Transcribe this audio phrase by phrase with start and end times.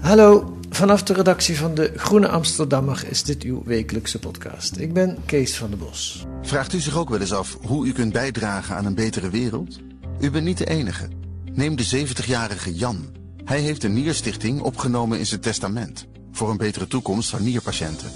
[0.00, 4.76] Hallo, vanaf de redactie van de Groene Amsterdammer is dit uw wekelijkse podcast.
[4.76, 6.26] Ik ben Kees van der Bos.
[6.42, 9.78] Vraagt u zich ook wel eens af hoe u kunt bijdragen aan een betere wereld?
[10.20, 11.08] U bent niet de enige.
[11.54, 13.06] Neem de 70-jarige Jan.
[13.44, 16.06] Hij heeft een nierstichting opgenomen in zijn testament.
[16.32, 18.10] Voor een betere toekomst van nierpatiënten.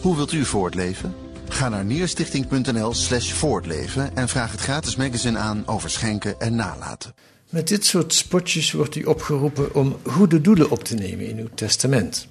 [0.00, 1.14] Hoe wilt u voortleven?
[1.48, 7.14] Ga naar nierstichting.nl slash voortleven en vraag het gratis magazine aan over schenken en nalaten.
[7.56, 11.48] Met dit soort spotjes wordt u opgeroepen om goede doelen op te nemen in uw
[11.54, 12.26] testament.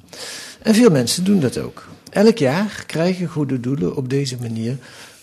[0.61, 1.87] En veel mensen doen dat ook.
[2.09, 4.77] Elk jaar krijgen goede doelen op deze manier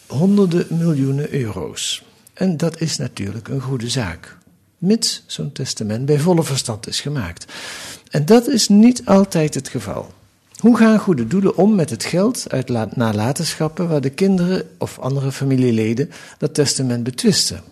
[0.06, 2.02] honderden miljoenen euro's.
[2.34, 4.36] En dat is natuurlijk een goede zaak.
[4.78, 7.52] Mits zo'n testament bij volle verstand is gemaakt.
[8.10, 10.12] En dat is niet altijd het geval.
[10.56, 15.32] Hoe gaan goede doelen om met het geld uit nalatenschappen waar de kinderen of andere
[15.32, 17.62] familieleden dat testament betwisten?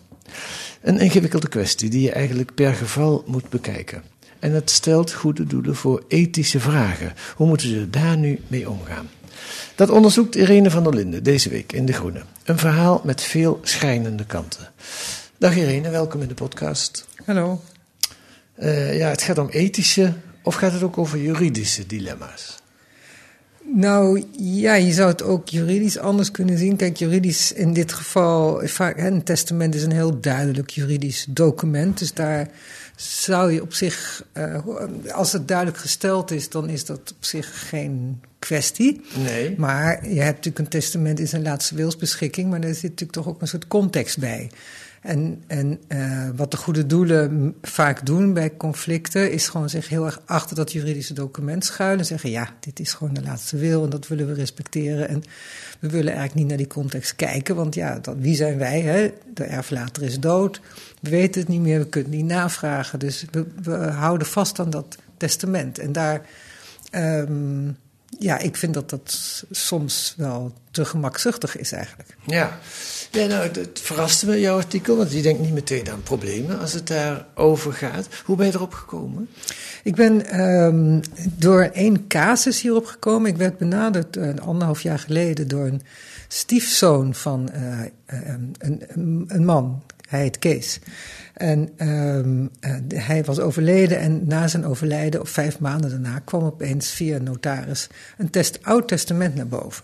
[0.81, 4.03] Een ingewikkelde kwestie die je eigenlijk per geval moet bekijken.
[4.39, 7.13] En het stelt goede doelen voor ethische vragen.
[7.35, 9.09] Hoe moeten ze daar nu mee omgaan?
[9.75, 12.21] Dat onderzoekt Irene van der Linden deze week in De Groene.
[12.43, 14.71] Een verhaal met veel schrijnende kanten.
[15.37, 17.07] Dag Irene, welkom in de podcast.
[17.25, 17.61] Hallo.
[18.59, 20.13] Uh, ja, het gaat om ethische
[20.43, 22.60] of gaat het ook over juridische dilemma's?
[23.73, 26.75] Nou ja, je zou het ook juridisch anders kunnen zien.
[26.75, 31.99] Kijk, juridisch in dit geval, vaak, een testament is een heel duidelijk juridisch document.
[31.99, 32.49] Dus daar
[32.95, 34.57] zou je op zich, uh,
[35.11, 39.01] als het duidelijk gesteld is, dan is dat op zich geen kwestie.
[39.23, 39.55] Nee.
[39.57, 43.27] Maar je hebt natuurlijk een testament in zijn laatste wilsbeschikking, maar daar zit natuurlijk toch
[43.27, 44.49] ook een soort context bij.
[45.01, 50.05] En, en uh, wat de goede doelen vaak doen bij conflicten, is gewoon zich heel
[50.05, 51.99] erg achter dat juridische document schuilen.
[51.99, 55.07] En zeggen: ja, dit is gewoon de laatste wil en dat willen we respecteren.
[55.07, 55.23] En
[55.79, 58.81] we willen eigenlijk niet naar die context kijken, want ja, dat, wie zijn wij?
[58.81, 59.13] Hè?
[59.33, 60.61] De erflater is dood,
[60.99, 62.99] we weten het niet meer, we kunnen het niet navragen.
[62.99, 63.25] Dus
[63.61, 65.79] we, houden vast aan dat testament.
[65.79, 66.21] En daar.
[66.95, 67.77] Um,
[68.19, 72.17] ja, ik vind dat dat soms wel te gemakzuchtig is eigenlijk.
[72.25, 72.59] Ja,
[73.11, 76.73] ja nou, het, verraste me, jouw artikel, want je denkt niet meteen aan problemen als
[76.73, 78.07] het daarover gaat.
[78.25, 79.29] Hoe ben je erop gekomen?
[79.83, 81.01] Ik ben um,
[81.35, 83.29] door één casus hierop gekomen.
[83.29, 85.81] Ik werd benaderd uh, een anderhalf jaar geleden door een
[86.27, 89.81] stiefzoon van uh, een, een, een man.
[90.11, 90.79] Hij heet Kees.
[91.33, 96.43] En um, uh, hij was overleden en na zijn overlijden, of vijf maanden daarna, kwam
[96.43, 99.83] opeens via een notaris een test, oud testament naar boven.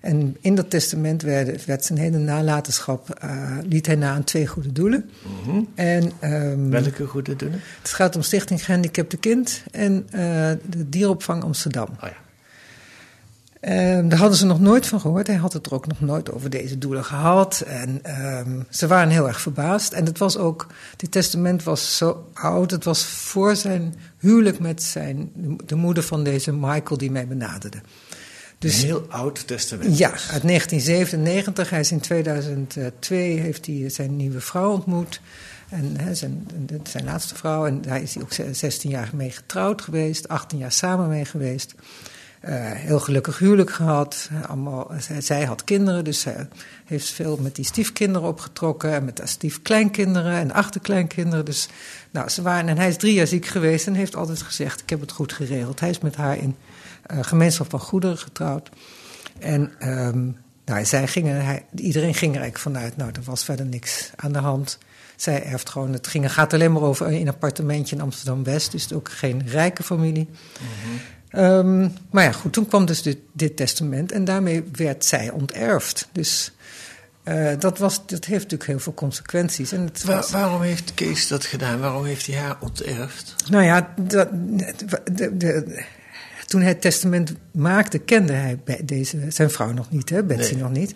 [0.00, 4.46] En in dat testament werd, werd zijn hele nalatenschap, uh, liet hij na aan twee
[4.46, 5.10] goede doelen.
[5.24, 5.68] Mm -hmm.
[5.74, 7.60] en, um, Welke goede doelen?
[7.82, 10.20] Het gaat om Stichting Gehandicapte Kind en uh,
[10.66, 11.88] de Dieropvang Amsterdam.
[11.90, 12.27] Oh ja.
[13.60, 15.26] Um, daar hadden ze nog nooit van gehoord.
[15.26, 17.60] Hij had het er ook nog nooit over deze doelen gehad.
[17.60, 18.00] En
[18.38, 19.92] um, ze waren heel erg verbaasd.
[19.92, 22.70] En het was ook, dit testament was zo oud.
[22.70, 25.30] Het was voor zijn huwelijk met zijn,
[25.64, 27.78] de moeder van deze Michael die mij benaderde.
[28.58, 29.98] Dus, een heel oud testament.
[29.98, 31.70] Ja, uit 1997.
[31.70, 35.20] Hij is in 2002 heeft hij zijn nieuwe vrouw ontmoet.
[35.68, 36.46] En hè, zijn,
[36.82, 37.66] zijn laatste vrouw.
[37.66, 40.28] En hij is ook 16 jaar mee getrouwd geweest.
[40.28, 41.74] 18 jaar samen mee geweest.
[42.48, 44.30] Uh, heel gelukkig huwelijk gehad.
[44.46, 46.48] Allemaal, zij, had kinderen, dus zij
[46.84, 48.92] heeft veel met die stiefkinderen opgetrokken.
[48.92, 51.44] En met haar stiefkleinkinderen en achterkleinkinderen.
[51.44, 51.68] Dus
[52.10, 54.90] nou, ze waren, en hij is drie jaar ziek geweest en heeft altijd gezegd: Ik
[54.90, 55.80] heb het goed geregeld.
[55.80, 56.56] Hij is met haar in
[57.12, 58.70] uh, gemeenschap van goederen getrouwd.
[59.38, 64.10] En um, nou, zij gingen, iedereen ging er eigenlijk vanuit: Nou, er was verder niks
[64.16, 64.78] aan de hand.
[65.16, 68.92] Zij erft gewoon, het ging, gaat alleen maar over een appartementje in Amsterdam West, dus
[68.92, 70.28] ook geen rijke familie.
[70.60, 71.00] Mm-hmm.
[71.32, 76.08] Um, maar ja, goed, toen kwam dus dit, dit, testament en daarmee werd zij onterfd.
[76.12, 76.52] Dus
[77.24, 79.72] Uh, dat, was, dat heeft natuurlijk heel veel consequenties.
[79.72, 81.80] En het Waar, waarom heeft Kees dat gedaan?
[81.80, 83.34] Waarom heeft hij haar onterfd?
[83.50, 84.28] Nou ja, dat,
[85.12, 85.84] de, de,
[86.46, 90.70] toen hij het testament maakte, kende hij deze, zijn vrouw nog niet, hè, Betsy nog
[90.70, 90.94] niet.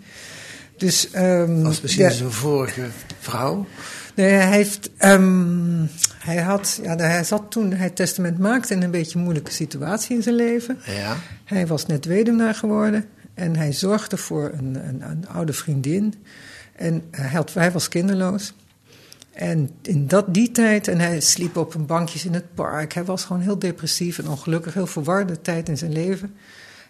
[0.83, 2.87] Dus, um, Als misschien zijn vorige
[3.19, 3.65] vrouw?
[4.15, 8.83] Nee, hij, heeft, um, hij, had, ja, hij zat toen hij het testament maakte in
[8.83, 10.77] een beetje een moeilijke situatie in zijn leven.
[10.85, 11.17] Ja.
[11.43, 16.13] Hij was net weduwnaar geworden en hij zorgde voor een, een, een oude vriendin.
[16.75, 18.53] En hij, had, hij was kinderloos.
[19.33, 22.93] En in dat, die tijd, en hij sliep op een bankjes in het park.
[22.93, 26.35] Hij was gewoon heel depressief en ongelukkig, heel verwarde tijd in zijn leven.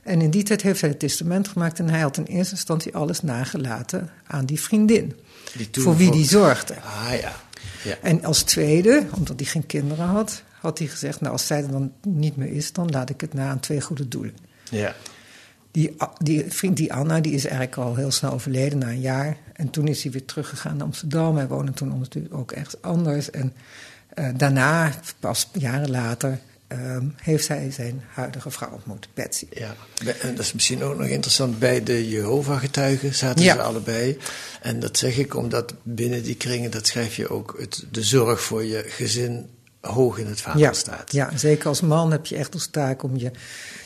[0.03, 2.95] En in die tijd heeft hij het testament gemaakt en hij had in eerste instantie
[2.95, 5.13] alles nagelaten aan die vriendin.
[5.55, 6.75] Die voor wie die zorgde.
[6.75, 7.35] Ah ja.
[7.83, 7.97] ja.
[8.01, 11.71] En als tweede, omdat hij geen kinderen had, had hij gezegd: Nou, als zij er
[11.71, 14.35] dan niet meer is, dan laat ik het na aan twee goede doelen.
[14.69, 14.95] Ja.
[15.71, 19.37] Die, die vriend, die Anna, die is eigenlijk al heel snel overleden na een jaar.
[19.53, 21.35] En toen is hij weer teruggegaan naar Amsterdam.
[21.35, 23.31] Hij woonde toen natuurlijk ook ergens anders.
[23.31, 23.53] En
[24.15, 26.39] uh, daarna, pas jaren later,
[26.73, 29.47] um, heeft hij zijn huidige vrouw ontmoet, Betsy.
[29.51, 29.75] Ja,
[30.21, 31.59] en dat is misschien ook nog interessant.
[31.59, 33.53] Bij de Jehovah-getuigen zaten ja.
[33.53, 34.17] ze allebei.
[34.61, 38.41] En dat zeg ik omdat binnen die kringen, dat schrijf je ook, het, de zorg
[38.41, 39.49] voor je gezin
[39.81, 41.11] hoog in het vaandel ja, staat.
[41.11, 43.31] Ja, zeker als man heb je echt als taak om je,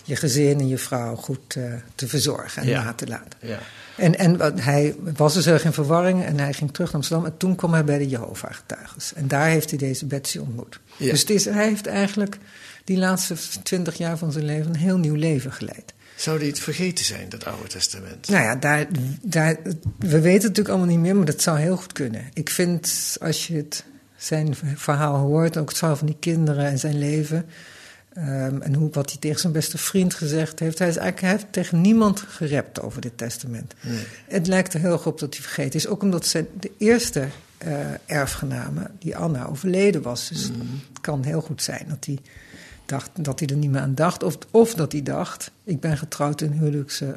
[0.03, 2.83] je gezin en je vrouw goed uh, te verzorgen en ja.
[2.83, 3.39] na te laten.
[3.41, 3.59] Ja.
[3.97, 7.25] En, en hij was dus erg in verwarring en hij ging terug naar Amsterdam.
[7.25, 9.01] En toen kwam hij bij de Jehovah-getuigen.
[9.15, 10.79] En daar heeft hij deze Betsy ontmoet.
[10.97, 11.11] Ja.
[11.11, 12.37] Dus het is, hij heeft eigenlijk
[12.87, 15.93] die laatste twintig jaar van zijn leven een heel nieuw leven geleid.
[16.15, 18.27] Zou hij het vergeten zijn, dat Oude Testament?
[18.27, 18.87] Nou ja, daar,
[19.21, 19.57] daar,
[19.97, 22.21] we weten het natuurlijk allemaal niet meer, maar dat zou heel goed kunnen.
[22.33, 23.83] Ik vind, als je het,
[24.17, 27.45] zijn verhaal hoort, ook het verhaal van die kinderen en zijn leven...
[28.17, 30.79] Um, en hoe, wat hij tegen zijn beste vriend gezegd heeft.
[30.79, 33.73] Hij, is eigenlijk, hij heeft tegen niemand gerept over dit testament.
[33.81, 34.03] Nee.
[34.27, 35.87] Het lijkt er heel erg op dat hij vergeten is.
[35.87, 37.27] Ook omdat zijn, de eerste
[37.67, 37.75] uh,
[38.05, 40.27] erfgename, die Anna, overleden was.
[40.29, 40.81] Dus Mm.
[40.89, 42.19] het kan heel goed zijn dat hij,
[42.87, 44.23] dacht, dat hij er niet meer aan dacht.
[44.23, 47.09] Of, of dat hij dacht, ik ben getrouwd in, huwelijks, uh,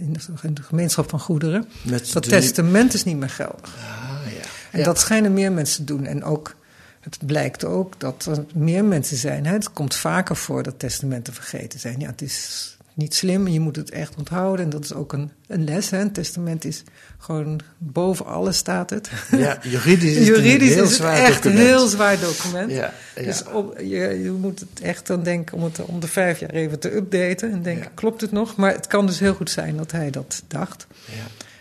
[0.00, 1.68] in de gemeenschap van goederen.
[1.82, 3.76] Met dat testament is niet meer geldig.
[3.76, 4.40] Ah, ja.
[4.70, 4.84] En Ja.
[4.84, 6.06] dat schijnen meer mensen te doen.
[6.06, 6.54] En ook,
[7.00, 9.46] het blijkt ook dat er meer mensen zijn.
[9.46, 9.52] Hè?
[9.52, 12.00] Het komt vaker voor dat testamenten vergeten zijn.
[12.00, 14.64] Ja, het is niet slim je moet het echt onthouden.
[14.64, 15.90] En dat is ook een, een les.
[15.90, 16.00] Hè?
[16.00, 16.82] Een testament is
[17.18, 19.10] gewoon boven alles staat het.
[19.30, 21.44] Ja, juridisch is het een heel is het echt document.
[21.44, 22.70] een heel zwaar document.
[22.70, 23.22] Ja, ja.
[23.22, 26.50] Dus op, je, je moet het echt dan denken om het om de vijf jaar
[26.50, 27.52] even te updaten.
[27.52, 27.90] En denken, Ja.
[27.94, 28.56] klopt het nog?
[28.56, 30.86] Maar het kan dus heel goed zijn dat hij dat dacht.
[31.04, 31.12] Ja.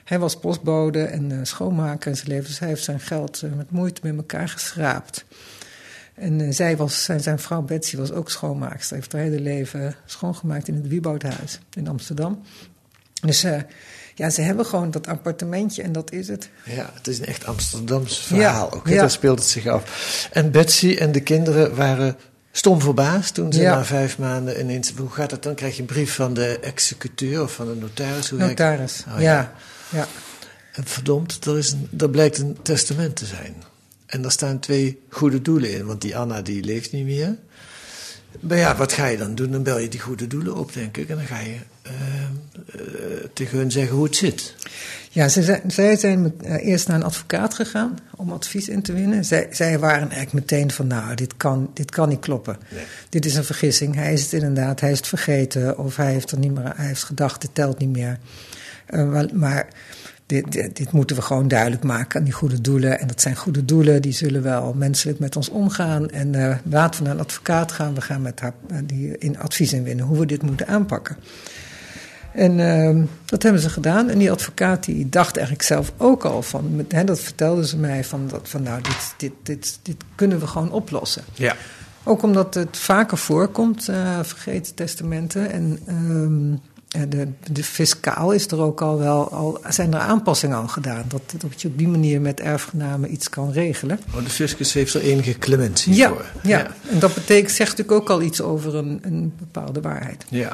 [0.04, 3.52] Hij was postbode en uh, schoonmaker in zijn leven, dus hij heeft zijn geld uh,
[3.54, 5.26] met moeite met elkaar geschraapt.
[6.16, 8.96] En uh, zij was, zijn, zijn vrouw Betsy was ook schoonmaakster.
[8.96, 12.42] heeft haar hele leven schoongemaakt in het Wieboudhuis in Amsterdam.
[13.22, 13.62] Dus uh,
[14.16, 16.50] ja, ze hebben gewoon dat appartementje en dat is het.
[16.66, 18.88] Ja, het is een echt Amsterdams verhaal Ja, ook.
[18.88, 19.00] hè, ja.
[19.00, 20.28] Daar speelt het zich af.
[20.32, 22.16] En Betsy en de kinderen waren
[22.52, 23.76] stom verbaasd toen ze Ja.
[23.76, 24.94] na vijf maanden ineens...
[24.98, 25.56] Hoe gaat het dan?
[25.56, 28.30] Krijg je een brief van de executeur of van de notaris?
[28.30, 29.54] Hoe Notaris, Oh, ja.
[29.90, 30.08] ja.
[30.74, 33.56] En verdomd, er, is een, er blijkt een testament te zijn.
[34.06, 37.36] En daar staan twee goede doelen in, want die Anna die leeft niet meer.
[38.40, 39.52] Maar ja, wat ga je dan doen?
[39.52, 41.10] Dan bel je die goede doelen op, denk ik.
[41.10, 44.56] En dan ga je eh, eh, tegen hun zeggen hoe het zit.
[45.10, 48.82] Ja, ze zijn, zij zijn met, uh, eerst naar een advocaat gegaan om advies in
[48.82, 49.26] te winnen.
[49.26, 52.58] Zij, zij waren eigenlijk meteen van, nou, dit kan, dit kan niet kloppen.
[52.70, 52.84] Nee.
[53.10, 53.96] Dit is een vergissing.
[53.96, 55.78] Hij is het inderdaad, hij is het vergeten.
[55.78, 58.18] Of hij heeft er niet meer, hij heeft gedacht, dit telt niet meer.
[58.90, 59.68] Maar, maar
[60.26, 63.00] dit, dit, dit, moeten we gewoon duidelijk maken aan die goede doelen.
[63.00, 66.10] En dat zijn goede doelen, die zullen wel menselijk met ons omgaan.
[66.10, 67.94] En uh, laten we naar een advocaat gaan.
[67.94, 71.18] We gaan met haar uh, die in advies inwinnen hoe we dit moeten aanpakken.
[72.34, 74.10] En uh, dat hebben ze gedaan.
[74.10, 77.78] En die advocaat die dacht eigenlijk zelf ook al van, met, hè, dat vertelde ze
[77.78, 81.24] mij, van, dat, van nou, dit, dit, dit, dit kunnen we gewoon oplossen.
[81.34, 81.56] Ja.
[82.04, 85.52] Ook omdat het vaker voorkomt, uh, vergeten testamenten.
[85.52, 86.62] En um,
[87.10, 91.04] de, de fiscaal is er ook al wel, al, zijn er aanpassingen al gedaan.
[91.08, 94.00] Dat, dat je op die manier met erfgenamen iets kan regelen.
[94.16, 96.26] Oh, de fiscus heeft er enige clementie ja, voor.
[96.42, 96.58] Ja.
[96.58, 100.26] ja, en dat betekent, zegt natuurlijk ook al iets over een, een bepaalde waarheid.
[100.30, 100.52] Ja.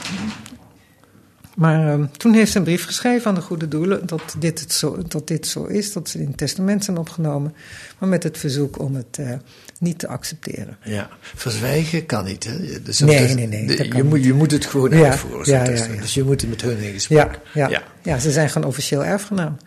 [1.55, 4.73] Maar uh, toen heeft ze een brief geschreven aan de goede doelen dat dit, het
[4.73, 7.53] zo, dat dit zo is, dat ze in het testament zijn opgenomen,
[7.97, 9.33] maar met het verzoek om het uh,
[9.79, 10.77] niet te accepteren.
[10.83, 12.43] Ja, verzwijgen kan niet.
[12.43, 12.81] Hè?
[12.81, 13.65] Dus nee, dus, nee, nee.
[13.65, 15.53] De, je, moet, je moet het gewoon ja, uitvoeren.
[15.53, 17.17] Ja, ja, ja, Dus je moet het met hun in gesprek.
[17.17, 17.83] Ja, ja, ja.
[18.01, 19.57] ja, ze zijn gewoon officieel erfgenaam.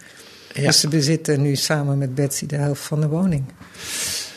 [0.52, 3.44] Dus ze bezitten nu samen met Betsy de helft van de woning.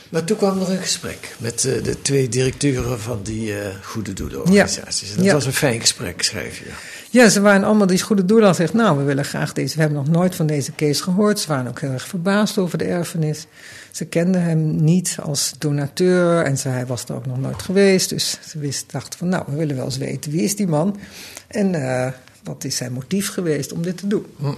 [0.09, 4.13] Maar toen kwam er een gesprek met uh, de twee directeuren van die uh, goede
[4.13, 5.01] doelenorganisaties.
[5.07, 5.09] Ja.
[5.11, 5.33] En dat Ja.
[5.33, 6.65] was een fijn gesprek, schrijf je.
[7.09, 8.55] Ja, ze waren allemaal die goede doelen.
[8.55, 9.75] Zegt, nou, we willen graag deze.
[9.75, 11.39] We hebben nog nooit van deze Kees gehoord.
[11.39, 13.45] Ze waren ook heel erg verbaasd over de erfenis.
[13.91, 18.09] Ze kenden hem niet als donateur en ze, hij was er ook nog nooit geweest.
[18.09, 20.99] Dus ze wist, dachten van, nou, we willen wel eens weten wie is die man
[21.47, 22.07] en uh,
[22.43, 24.25] wat is zijn motief geweest om dit te doen.
[24.37, 24.51] Hm.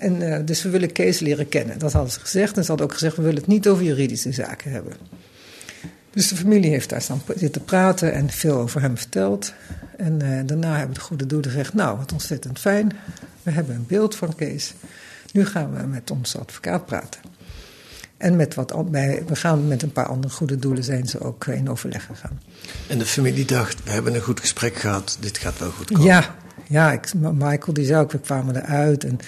[0.00, 1.78] En, uh, dus we willen Kees leren kennen.
[1.78, 2.56] Dat hadden ze gezegd.
[2.56, 4.92] En ze hadden ook gezegd, we willen het niet over juridische zaken hebben.
[6.10, 9.52] Dus de familie heeft daar staan zitten praten en veel over hem verteld.
[9.96, 12.92] En uh, daarna hebben de goede doelen gezegd, nou, wat ontzettend fijn.
[13.42, 14.74] We hebben een beeld van Kees.
[15.32, 17.20] Nu gaan we met onze advocaat praten.
[18.16, 21.46] En met wat, bij, we gaan met een paar andere goede doelen zijn ze ook
[21.46, 22.40] in overleg gegaan.
[22.86, 26.06] En de familie dacht, we hebben een goed gesprek gehad, dit gaat wel goed komen.
[26.06, 26.34] Ja,
[26.70, 29.18] ja ik, Michael die zei ook, we kwamen eruit en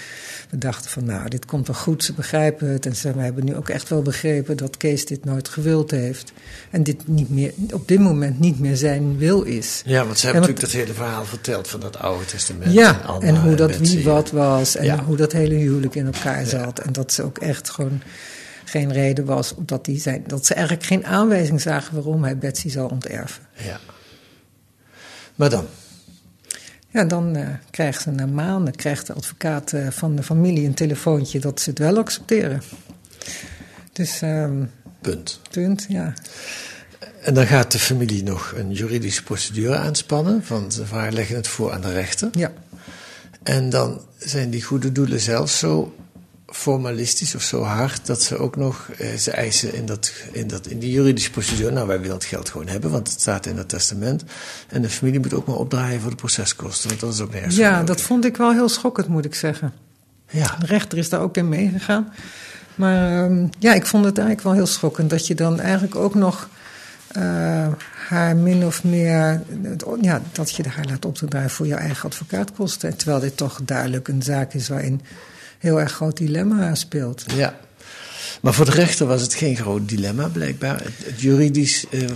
[0.51, 2.87] we dachten van nou, dit komt wel goed, ze begrijpen het.
[2.87, 6.33] En ze hebben nu ook echt wel begrepen dat Kees dit nooit gewild heeft.
[6.71, 9.83] En dit niet meer, op dit moment niet meer zijn wil is.
[9.85, 12.73] Ja, want ze hebben natuurlijk dat hele verhaal verteld van dat Oude Testament.
[12.73, 15.05] Ja, en, en hoe dat en wie wat was en ja.
[15.05, 16.77] hoe dat hele huwelijk in elkaar zat.
[16.79, 16.85] Ja.
[16.85, 18.03] En dat ze ook echt gewoon
[18.65, 22.69] geen reden was dat, die zijn, dat ze eigenlijk geen aanwijzing zagen waarom hij Betsy
[22.69, 23.43] zou onterven.
[23.53, 23.81] Ja.
[25.35, 25.67] Maar dan?
[26.93, 30.75] Ja, dan uh, krijgt ze na maanden krijgt de advocaat uh, van de familie een
[30.75, 32.63] telefoontje dat ze het wel accepteren.
[33.93, 34.21] Dus.
[34.23, 34.71] Um,
[35.01, 35.41] punt.
[35.51, 36.13] Punt, ja.
[37.23, 41.73] En dan gaat de familie nog een juridische procedure aanspannen, want ze leggen het voor
[41.73, 42.29] aan de rechter.
[42.33, 42.53] Ja.
[43.43, 45.95] En dan zijn die goede doelen zelf zo
[46.55, 50.67] formalistisch of zo hard dat ze ook nog eh, ze eisen in, dat, in, dat,
[50.67, 51.71] in die juridische procedure.
[51.71, 54.25] Nou, wij willen het geld gewoon hebben, want het staat in het testament.
[54.69, 57.57] En de familie moet ook maar opdraaien voor de proceskosten, want dat is ook nergens.
[57.57, 59.73] Ja, dat vond ik wel heel schokkend, moet ik zeggen.
[60.29, 60.57] Ja.
[60.59, 62.13] De rechter is daar ook in meegegaan.
[62.75, 66.15] Maar um, ja, ik vond het eigenlijk wel heel schokkend dat je dan eigenlijk ook
[66.15, 66.49] nog
[67.17, 67.67] uh,
[68.09, 69.43] haar min of meer,
[70.01, 72.97] ja, dat je haar laat opdraaien voor jouw eigen advocaatkosten.
[72.97, 75.01] Terwijl dit toch duidelijk een zaak is waarin
[75.63, 77.25] heel erg groot dilemma speelt.
[77.35, 77.55] Ja.
[78.41, 80.83] Maar voor de rechter was het geen groot dilemma, blijkbaar.
[80.83, 82.09] Het, juridisch uh, uh,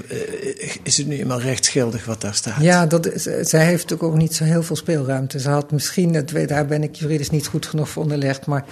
[0.82, 2.60] is het nu eenmaal rechtsgeldig wat daar staat.
[2.60, 5.40] Ja, dat is, zij heeft natuurlijk ook niet zo heel veel speelruimte.
[5.40, 8.64] Ze had misschien, daar ben ik juridisch niet goed genoeg voor onderlegd, maar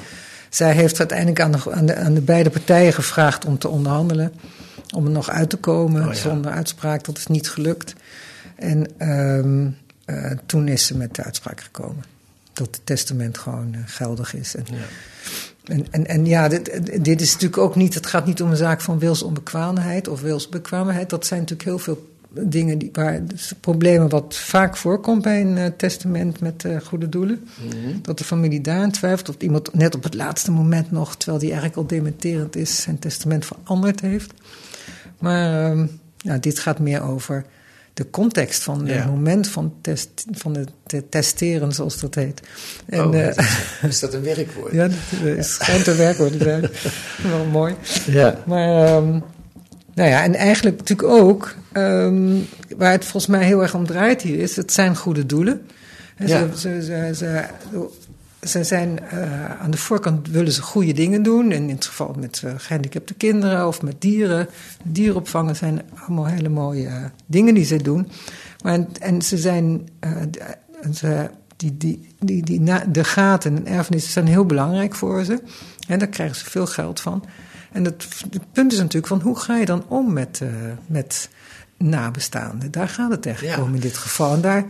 [0.49, 4.33] zij heeft uiteindelijk aan de, aan de, aan de beide partijen gevraagd om te onderhandelen.
[4.95, 6.21] Om er nog uit te komen oh, ja.
[6.21, 7.04] zonder uitspraak.
[7.04, 7.95] Dat is niet gelukt.
[8.57, 9.76] En um,
[10.07, 12.13] uh, toen is ze met de uitspraak gekomen
[12.55, 14.57] dat het testament gewoon uh, geldig is.
[14.57, 14.85] En, ja.
[15.65, 18.57] en, en, en, ja, dit, dit, is natuurlijk ook niet, het gaat niet om een
[18.57, 21.11] zaak van wilsonbekwaamheid of wilsbekwaamheid.
[21.11, 25.57] Dat zijn natuurlijk heel veel dingen die, waar dus problemen wat vaak voorkomt bij een
[25.57, 27.49] uh, testament met uh, goede doelen.
[27.57, 27.77] Mhm.
[27.77, 27.99] Mm -hmm.
[28.03, 31.51] Dat de familie daarin twijfelt of iemand net op het laatste moment nog, terwijl die
[31.51, 34.33] eigenlijk al dementerend is, zijn testament veranderd heeft.
[35.19, 35.85] Maar uh,
[36.17, 37.45] ja, dit gaat meer over
[37.95, 39.07] de context van het ja.
[39.07, 42.41] moment van, test, van het te testeren, zoals dat heet.
[42.87, 43.29] En, oh, uh,
[43.91, 44.73] is dat een werkwoord?
[44.73, 46.71] ja, dat is schijnt een werkwoord te zijn.
[47.31, 47.75] Wel mooi.
[48.07, 48.39] Ja.
[48.47, 49.23] Maar, um,
[49.95, 52.47] nou ja, en eigenlijk natuurlijk ook, um,
[52.77, 55.67] waar het volgens mij heel erg om draait hier, is het zijn goede doelen.
[56.17, 56.55] En ja.
[56.55, 57.45] ze, ze, ze,
[58.47, 61.51] ze, zijn uh, aan de voorkant willen ze goede dingen doen.
[61.51, 64.49] En in het geval met uh, gehandicapte kinderen of met dieren.
[64.83, 68.09] Dieropvangen zijn allemaal hele mooie uh, dingen die ze doen.
[68.63, 69.89] Maar, en ze zijn.
[70.95, 75.43] Ze, die, die, die, die, na, de gaten en erfenissen zijn heel belangrijk voor ze.
[75.89, 77.25] En daar krijgen ze veel geld van.
[77.73, 80.41] En het, het punt is natuurlijk van hoe ga je dan om met,
[80.87, 81.29] met
[81.79, 82.71] nabestaanden?
[82.71, 84.35] Daar gaat het echt om in dit geval.
[84.35, 84.65] En daar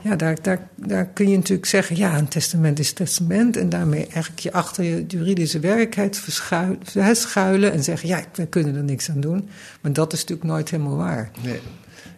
[0.00, 3.56] ja, daar, daar, daar kun je natuurlijk zeggen, ja, een testament is testament.
[3.56, 8.76] En daarmee eigenlijk je achter je juridische werkelijkheid verschuilen, schuilen en zeggen, ja, we kunnen
[8.76, 9.48] er niks aan doen.
[9.80, 11.30] Maar dat is natuurlijk nooit helemaal waar.
[11.42, 11.60] Nee.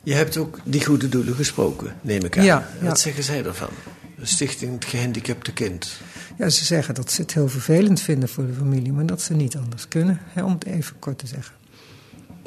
[0.02, 2.45] Je hebt ook die goede doelen gesproken, neem ik aan.
[2.45, 3.69] Ja, Wat zeggen zij ervan?
[4.19, 6.00] De Stichting Het Gehandicapte Kind.
[6.38, 9.35] Ja, ze zeggen dat ze het heel vervelend vinden voor de familie, maar dat ze
[9.35, 11.54] niet anders kunnen, hè, om het even kort te zeggen.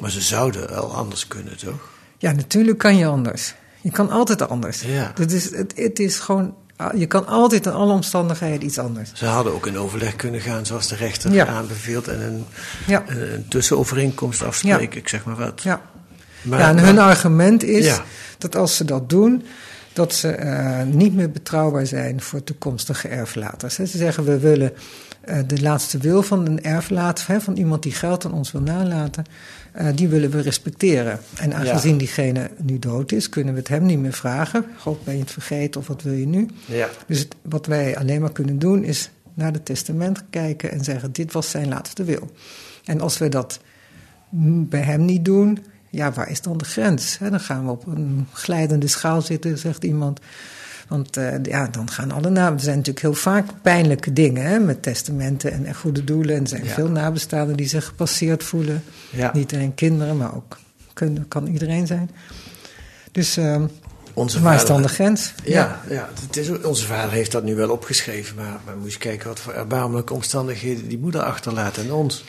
[0.00, 1.90] Maar ze zouden wel anders kunnen, toch?
[2.18, 3.54] Ja, natuurlijk kan je anders.
[3.80, 4.80] Je kan altijd anders.
[4.82, 5.12] Ja.
[5.14, 6.54] Dat is, het, het is gewoon,
[6.94, 9.10] je kan altijd in alle omstandigheden iets anders.
[9.14, 11.46] Ze hadden ook in overleg kunnen gaan zoals de rechter Ja.
[11.46, 12.44] aanbeveelt en een,
[12.86, 13.04] Ja.
[13.06, 15.62] een, een tussenovereenkomst afspreken, ik zeg maar wat.
[15.62, 15.80] Ja.
[16.42, 18.00] Maar, ja, en maar- hun argument is
[18.38, 19.44] dat als ze dat doen,
[19.98, 23.74] dat ze eh, niet meer betrouwbaar zijn voor toekomstige erflaters.
[23.74, 24.72] Ze zeggen we willen
[25.20, 28.60] eh, de laatste wil van een erflater, hè, van iemand die geld aan ons wil
[28.60, 29.24] nalaten,
[29.72, 31.18] eh, die willen we respecteren.
[31.38, 34.64] En aangezien diegene nu dood is, kunnen we het hem niet meer vragen.
[34.78, 36.48] God, ben je het vergeten of wat wil je nu?
[36.66, 36.88] ja.
[37.06, 41.12] Dus het- wat wij alleen maar kunnen doen is naar het testament kijken en zeggen:
[41.12, 42.30] dit was zijn laatste wil.
[42.84, 43.60] En als we dat
[44.68, 45.58] bij hem niet doen,
[45.90, 47.18] ja, waar is dan de grens?
[47.20, 50.20] dan gaan we op een glijdende schaal zitten, zegt iemand.
[50.88, 52.54] Want uh, ja, dan gaan alle namen.
[52.54, 56.36] Er zijn natuurlijk heel vaak pijnlijke dingen hè, met testamenten en goede doelen.
[56.36, 58.82] En er zijn veel nabestaanden die zich gepasseerd voelen.
[59.10, 59.30] Ja.
[59.34, 60.58] Niet alleen kinderen, maar ook
[60.92, 62.10] kunnen, kan iedereen zijn.
[63.12, 63.62] Dus uh,
[64.18, 65.32] onze Waar is dan de grens?
[65.44, 66.08] Ja, ja.
[66.20, 69.52] het is, onze vader heeft dat nu wel opgeschreven, maar we moeten kijken wat voor
[69.52, 72.24] erbarmelijke omstandigheden die moeder achterlaat en ons.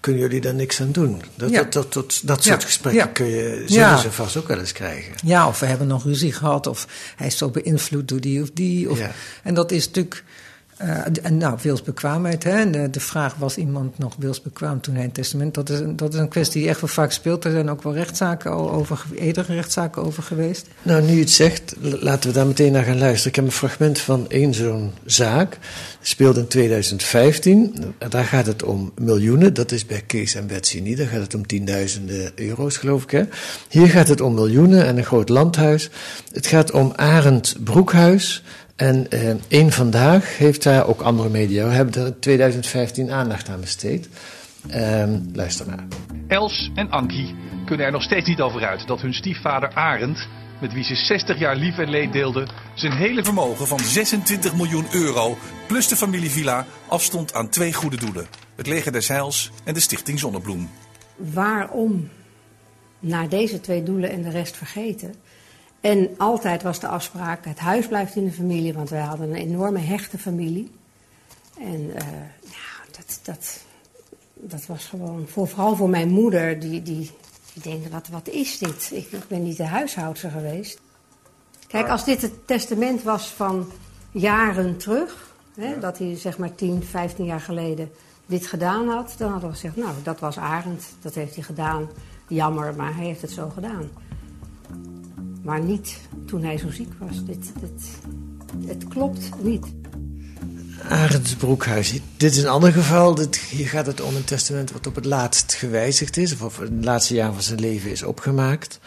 [0.00, 1.22] Kunnen jullie daar niks aan doen?
[1.34, 4.72] Dat, dat, dat, dat, dat soort gesprekken kun je, zullen ze vast ook wel eens
[4.72, 5.12] krijgen.
[5.24, 8.50] Ja, of we hebben nog ruzie gehad, of hij is zo beïnvloed door die of
[8.54, 8.90] die.
[8.90, 9.00] Of,
[9.42, 10.24] En dat is natuurlijk
[10.84, 12.44] uh, en nou, wilsbekwaamheid.
[12.44, 12.90] Hè?
[12.90, 15.54] De, vraag was iemand nog wilsbekwaam toen hij een testament.
[15.54, 17.44] Dat is, een, dat is een kwestie die echt wel vaak speelt.
[17.44, 20.66] Er zijn ook wel rechtszaken over, eerdere rechtszaken over geweest.
[20.82, 23.28] Nou, nu je het zegt, laten we daar meteen naar gaan luisteren.
[23.28, 25.58] Ik heb een fragment van één zo'n zaak.
[26.00, 27.94] Speelde in 2015.
[28.08, 29.54] Daar gaat het om miljoenen.
[29.54, 30.96] Dat is bij Kees en Betsy niet.
[30.96, 33.10] Daar gaat het om tienduizenden euro's, geloof ik.
[33.10, 33.22] Hè?
[33.68, 35.90] Hier gaat het om miljoenen en een groot landhuis.
[36.32, 38.42] Het gaat om Arend Broekhuis.
[38.82, 43.60] En eh, één vandaag heeft daar, ook andere media, hebben er in 2015 aandacht aan
[43.60, 44.08] besteed.
[44.70, 45.86] Uh, luister maar.
[46.28, 47.34] Els en Ankie
[47.66, 50.28] kunnen er nog steeds niet over uit dat hun stiefvader Arend,
[50.60, 54.86] met wie ze 60 jaar lief en leed deelden, zijn hele vermogen van 26 miljoen
[54.92, 55.36] euro
[55.66, 60.18] plus de familievilla afstond aan twee goede doelen: het Leger des Heils en de Stichting
[60.18, 60.70] Zonnebloem.
[61.16, 62.08] Waarom
[63.00, 65.14] naar deze twee doelen en de rest vergeten?
[65.82, 69.34] En altijd was de afspraak: het huis blijft in de familie, want wij hadden een
[69.34, 70.70] enorme hechte familie.
[71.58, 71.96] En uh,
[72.40, 73.60] ja, dat, dat,
[74.34, 77.10] dat was gewoon, voor, vooral voor mijn moeder, die, die,
[77.52, 78.90] die denkt: wat, wat is dit?
[78.92, 80.80] Ik, ik ben niet de huishoudster geweest.
[81.66, 83.70] Kijk, als dit het testament was van
[84.10, 87.90] jaren terug, hè, dat hij zeg maar 10, 15 jaar geleden
[88.26, 91.88] dit gedaan had, dan hadden we gezegd: Nou, dat was Arend, dat heeft hij gedaan.
[92.28, 93.90] Jammer, maar hij heeft het zo gedaan.
[95.42, 95.96] Maar niet
[96.26, 97.24] toen hij zo ziek was.
[97.24, 97.88] Dit, dit,
[98.66, 99.66] het klopt niet.
[100.88, 102.00] Arends Broekhuis.
[102.16, 103.14] Dit is een ander geval.
[103.14, 106.76] Dit, hier gaat het om een testament wat op het laatst gewijzigd is, of in
[106.76, 108.80] het laatste jaar van zijn leven is opgemaakt.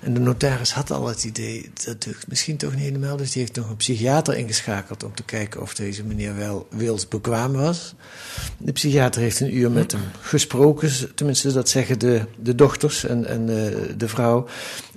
[0.00, 3.16] En de notaris had al het idee dat het misschien toch niet helemaal.
[3.16, 7.52] Dus die heeft nog een psychiater ingeschakeld om te kijken of deze meneer wel wilsbekwaam
[7.52, 7.94] was.
[8.58, 13.24] De psychiater heeft een uur met hem gesproken, tenminste dat zeggen de, de dochters en,
[13.26, 14.46] en uh, de vrouw.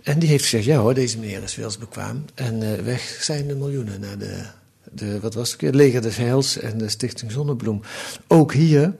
[0.04, 2.26] En die heeft gezegd, ja hoor, deze meneer is wilsbekwaam.
[2.36, 4.44] En uh, weg zijn de miljoenen naar de,
[4.92, 7.82] de wat was het, het leger des Heils en de Stichting Zonnebloem.
[8.28, 8.94] Ook hier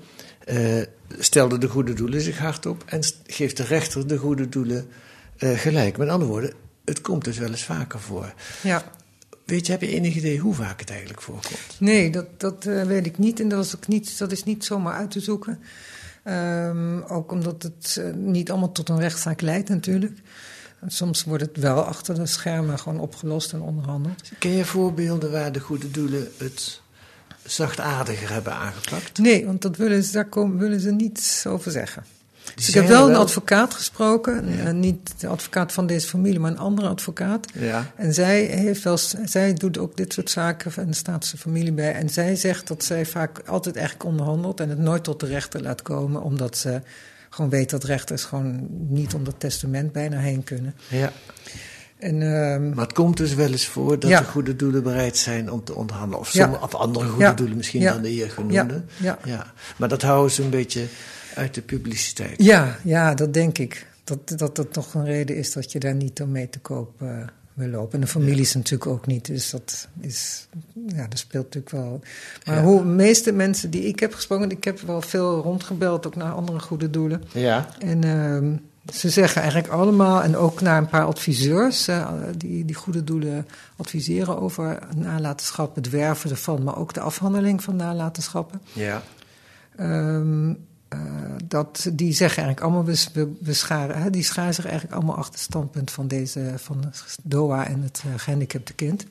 [0.50, 0.82] uh,
[1.20, 4.88] stelde de goede doelen zich hard op en geeft de rechter de goede doelen
[5.44, 5.98] uh, gelijk.
[5.98, 6.54] Met andere woorden,
[6.86, 8.34] het komt dus wel eens vaker voor.
[8.64, 8.84] Ja.
[9.46, 11.76] Weet je, heb je enig idee hoe vaak het eigenlijk voorkomt?
[11.80, 13.40] Nee, dat, dat uh, weet ik niet.
[13.40, 15.60] En dat is, ook niet, dat is niet zomaar uit te zoeken.
[16.26, 20.20] Um, ook omdat het uh, niet allemaal tot een rechtszaak leidt natuurlijk.
[20.80, 24.32] En soms wordt het wel achter de schermen gewoon opgelost en onderhandeld.
[24.40, 26.82] Ken je voorbeelden waar de goede doelen het
[27.44, 29.18] zachtaardiger hebben aangepakt?
[29.18, 32.06] Nee, want dat willen ze, daar komen, willen ze niets over zeggen.
[32.56, 34.66] Dus ik heb wel een advocaat gesproken, ja.
[34.66, 37.48] uh, niet de advocaat van deze familie, maar een andere advocaat.
[37.54, 37.92] Ja.
[37.96, 41.94] En zij, heeft wel, zij doet ook dit soort zaken en staat zijn familie bij.
[41.94, 45.62] En zij zegt dat zij vaak altijd eigenlijk onderhandelt en het nooit tot de rechter
[45.62, 46.82] laat komen, omdat ze
[47.30, 50.76] gewoon weet dat rechters gewoon niet om dat testament bijna heen kunnen.
[50.88, 51.12] Ja.
[51.98, 54.20] En, uh, maar het komt dus wel eens voor dat ja.
[54.20, 56.20] de goede doelen bereid zijn om te onderhandelen.
[56.20, 56.66] Of, sommige, ja.
[56.66, 57.34] of andere goede ja.
[57.34, 58.84] doelen misschien dan de hier genoemde.
[58.98, 59.18] Ja.
[59.24, 59.54] Ja.
[59.78, 60.86] Maar dat houden ze een beetje
[61.36, 62.44] uit de publiciteit.
[62.44, 63.90] Ja, ja dat denk ik.
[64.04, 67.02] Dat, dat dat toch een reden is dat je daar niet om mee te koop
[67.02, 67.10] uh,
[67.54, 67.94] wil lopen.
[67.94, 69.26] En de familie is natuurlijk ook niet.
[69.26, 70.48] Dus dat, is,
[70.88, 72.02] ja, dat speelt natuurlijk wel.
[72.46, 72.64] Maar ja.
[72.64, 74.52] hoe de meeste mensen die ik heb gesproken...
[74.52, 77.24] ik heb wel veel rondgebeld, ook naar andere goede doelen.
[77.32, 77.68] Ja.
[77.80, 80.24] En uh, ze zeggen eigenlijk allemaal...
[80.24, 81.88] en ook naar een paar adviseurs...
[81.88, 85.76] Uh, die, die goede doelen adviseren over nalatenschap...
[85.76, 88.62] het werven ervan, maar ook de afhandeling van nalatenschappen.
[88.74, 89.02] Ja.
[89.80, 90.56] Um, uh,
[91.48, 95.16] dat, die zeggen eigenlijk allemaal, we, we, we scharen, hè, die scharen zich eigenlijk allemaal
[95.16, 99.06] achter het standpunt van deze, van DOA en het uh, gehandicapte kind.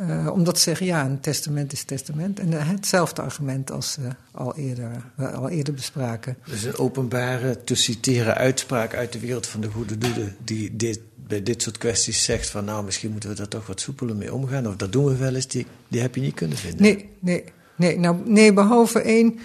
[0.00, 2.40] Uh, omdat ze zeggen, ja, een testament is testament.
[2.40, 6.36] En hetzelfde argument als uh, al, eerder, uh, al eerder bespraken.
[6.44, 10.36] Dus een openbare, te citeren uitspraak uit de wereld van de goede doelen...
[10.44, 12.64] die dit, bij dit soort kwesties zegt van...
[12.64, 14.68] nou, misschien moeten we daar toch wat soepeler mee omgaan...
[14.68, 16.82] of dat doen we wel eens, die, die heb je niet kunnen vinden.
[16.82, 17.44] Nee, nee,
[17.78, 19.38] nee, nou, nee behalve één...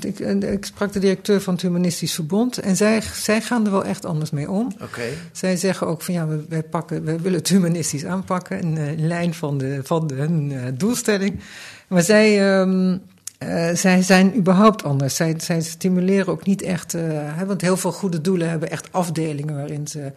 [0.00, 3.84] Ik, ik, sprak de directeur van het Humanistisch Verbond en zij, zij gaan er wel
[3.84, 4.72] echt anders mee om.
[4.82, 5.12] Okay.
[5.32, 9.06] Zij zeggen ook van ja, we, wij, pakken, we willen het humanistisch aanpakken, in, in
[9.06, 11.40] lijn van, de, van de, hun uh, doelstelling.
[11.88, 13.02] Maar zij, um,
[13.44, 15.14] Uh, zij zijn überhaupt anders.
[15.14, 16.94] Zij, zij stimuleren ook niet echt.
[16.94, 20.12] Uh, hè, want heel veel goede doelen hebben echt afdelingen waarin ze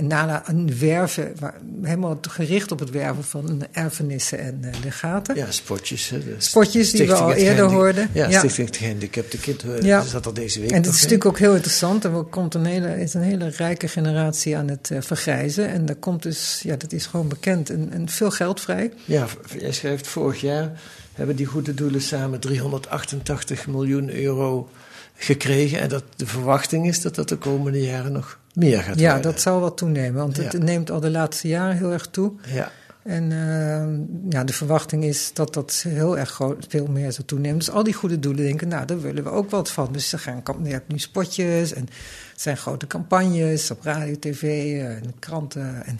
[0.00, 5.36] nala, een werven, waar, helemaal gericht op het werven van erfenissen en uh, legaten.
[5.36, 6.08] Ja, spotjes.
[6.08, 8.08] Hè, spotjes die we al eerder hoorden.
[8.12, 8.38] Ja, ja.
[8.38, 10.02] Stichting het Gehandicapte Kind ja.
[10.02, 10.70] zat al deze week.
[10.70, 12.04] En het is natuurlijk ook heel interessant.
[12.04, 15.68] Er komt een hele, is een hele rijke generatie aan het vergrijzen.
[15.68, 18.92] En daar komt dus, ja, dat is gewoon bekend, en, en veel geld vrij.
[19.04, 19.26] Ja,
[19.58, 20.80] jij schrijft vorig jaar
[21.20, 24.68] hebben die goede doelen samen 388 miljoen euro
[25.14, 25.80] gekregen.
[25.80, 29.04] En dat de verwachting is dat dat de komende jaren nog meer gaat worden.
[29.04, 32.32] Ja, dat zal wel toenemen, want het neemt al de laatste jaren heel erg toe.
[32.46, 32.72] Ja.
[33.02, 37.58] En uh, ja, de verwachting is dat dat heel erg groot, veel meer zal toenemen.
[37.58, 39.92] Dus al die goede doelen denken, nou, daar willen we ook wat van.
[39.92, 41.88] Dus ze gaan, je hebt nu spotjes en
[42.30, 44.42] het zijn grote campagnes op radio, tv
[44.82, 45.84] en kranten.
[45.84, 45.98] En,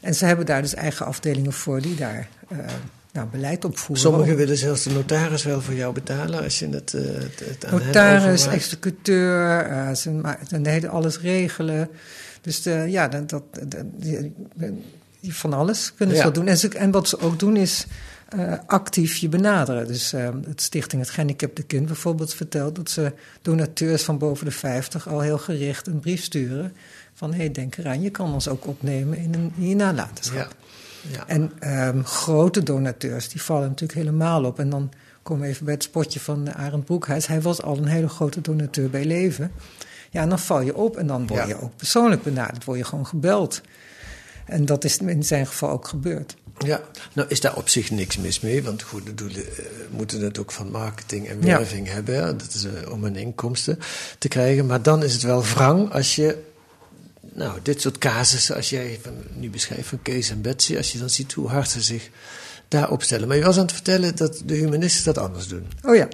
[0.00, 2.58] en ze hebben daar dus eigen afdelingen voor die daar uh,
[3.12, 4.04] nou, beleid opvoeren.
[4.04, 7.02] Sommigen willen zelfs de notaris wel voor jou betalen als je het, uh,
[7.44, 11.88] het aan Notaris, executeur, uh, ze, ze alles regelen.
[12.40, 13.42] Dus de, ja, dat, dat,
[13.96, 14.34] die,
[15.20, 16.30] die, van alles kunnen ze ja.
[16.30, 16.46] doen.
[16.46, 17.86] En, ze, en, wat ze ook doen is
[18.36, 19.86] uh, actief je benaderen.
[19.86, 20.10] Dus
[20.46, 25.20] het Stichting Het Gehandicapte Kind bijvoorbeeld vertelt dat ze donateurs van boven de 50 al
[25.20, 26.72] heel gericht een brief sturen.
[27.14, 30.54] Van hé, hey, denk eraan, je kan ons ook opnemen in, een, in je nalatenschap.
[30.60, 30.67] Ja.
[31.10, 31.26] Ja.
[31.26, 31.52] En
[31.88, 34.58] um, grote donateurs, die vallen natuurlijk helemaal op.
[34.58, 34.90] En dan
[35.22, 37.26] komen we even bij het spotje van Arend Broekhuis.
[37.26, 39.52] Hij was al een hele grote donateur bij Leven.
[40.10, 42.64] Ja, en dan val je op en dan word je ook persoonlijk benaderd.
[42.64, 43.60] Word je gewoon gebeld.
[44.46, 46.36] En dat is in zijn geval ook gebeurd.
[46.58, 46.80] Ja,
[47.12, 50.52] nou is daar op zich niks mis mee, want goede doelen uh, moeten het ook
[50.52, 51.92] van marketing en werving ja.
[51.92, 52.38] hebben.
[52.38, 53.78] Dat is uh, om een inkomsten
[54.18, 54.66] te krijgen.
[54.66, 56.44] Maar dan is het wel wrang als je
[57.38, 60.98] nou, dit soort casussen, als jij van, nu beschrijft van Kees en Betsy, als je
[60.98, 62.10] dan ziet hoe hard ze zich
[62.68, 63.28] daar opstellen.
[63.28, 65.66] Maar je was aan het vertellen dat de humanisten dat anders doen.
[65.82, 66.08] Oh ja.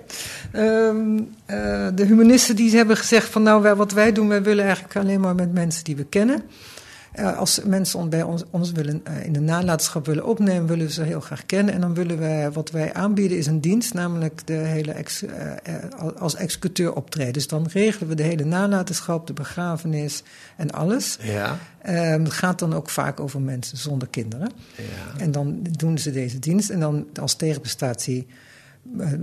[0.53, 4.97] Um, uh, de humanisten die hebben gezegd van nou, wat wij doen, wij willen eigenlijk
[4.97, 6.43] alleen maar met mensen die we kennen.
[7.19, 10.93] Uh, als mensen bij ons, ons willen, uh, in de nalatenschap willen opnemen, willen we
[10.93, 11.75] ze heel graag kennen.
[11.75, 15.31] En dan willen wij, wat wij aanbieden, is een dienst, namelijk de hele ex, uh,
[16.19, 17.33] als executeur optreden.
[17.33, 20.23] Dus dan regelen we de hele nalatenschap, de begrafenis
[20.57, 21.19] en alles.
[21.23, 21.59] Ja.
[21.79, 24.51] het gaat dan ook vaak over mensen zonder kinderen.
[24.77, 25.21] Ja.
[25.21, 26.71] En dan doen ze deze dienst.
[26.71, 28.27] En dan als tegenprestatie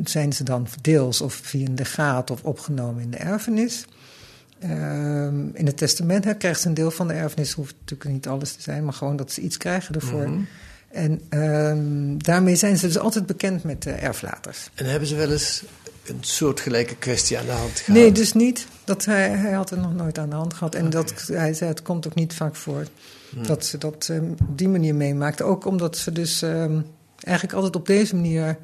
[0.03, 3.85] zijn ze dan deels of via een legaat of opgenomen in de erfenis.
[4.63, 7.53] Um, in het testament hè, krijgt ze een deel van de erfenis.
[7.53, 10.27] Hoeft natuurlijk niet alles te zijn, maar gewoon dat ze iets krijgen ervoor.
[10.27, 10.47] Mm -hmm.
[10.91, 14.69] En um, daarmee zijn ze dus altijd bekend met de erflaters.
[14.73, 15.63] En hebben ze wel eens
[16.05, 18.01] een soortgelijke kwestie aan de hand gehad?
[18.01, 18.67] Nee, dus niet.
[18.83, 20.75] Dat hij, hij had het nog nooit aan de hand gehad.
[20.75, 21.03] En okay.
[21.03, 22.85] dat, hij zei, het komt ook niet vaak voor
[23.29, 23.47] hmm.
[23.47, 25.45] dat ze dat um, op die manier meemaakten.
[25.45, 26.43] Ook omdat ze dus
[27.19, 28.57] eigenlijk altijd op deze manier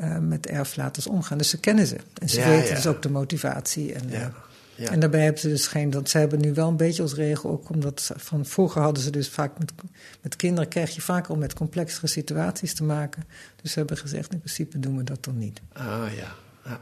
[0.00, 1.38] uh, met erflaters omgaan.
[1.38, 1.96] Dus ze kennen ze.
[2.18, 2.74] En ze Ja, weten ja.
[2.74, 3.92] dus ook de motivatie.
[3.92, 4.32] En, Ja.
[4.80, 4.90] Ja.
[4.90, 5.90] En daarbij hebben ze dus geen.
[5.90, 9.10] Dat, ze hebben nu wel een beetje als regel ook, omdat van vroeger hadden ze
[9.10, 9.72] dus vaak met,
[10.20, 13.24] met kinderen krijg je vaak al met complexere situaties te maken.
[13.62, 15.60] Dus ze hebben gezegd: in principe doen we dat dan niet.
[15.72, 16.34] Ah ja.
[16.64, 16.80] ja.